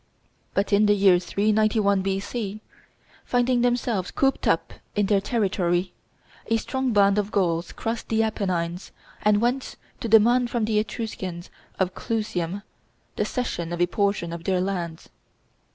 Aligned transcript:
But 0.55 0.73
in 0.73 0.87
the 0.87 0.95
year 0.95 1.19
391 1.19 2.01
B.C., 2.01 2.59
finding 3.23 3.61
themselves 3.61 4.09
cooped 4.09 4.47
up 4.47 4.73
in 4.95 5.05
their 5.05 5.21
territory, 5.21 5.93
a 6.47 6.57
strong 6.57 6.91
band 6.91 7.19
of 7.19 7.29
Gauls 7.31 7.71
crossed 7.71 8.09
the 8.09 8.23
Apennines, 8.23 8.91
and 9.21 9.39
went 9.41 9.75
to 9.99 10.09
demand 10.09 10.49
from 10.49 10.65
the 10.65 10.79
Etruscans 10.79 11.51
of 11.77 11.93
Clusium 11.93 12.63
the 13.15 13.25
cession 13.25 13.71
of 13.71 13.79
a 13.79 13.85
portion 13.85 14.33
of 14.33 14.45
their 14.45 14.59
lands. 14.59 15.09